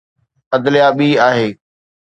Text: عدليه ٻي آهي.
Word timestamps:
عدليه 0.53 0.87
ٻي 0.97 1.07
آهي. 1.27 1.47